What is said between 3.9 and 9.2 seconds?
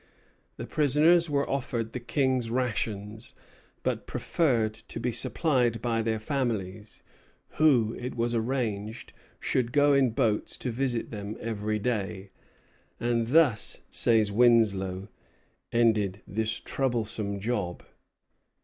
preferred to be supplied by their families, who, it was arranged,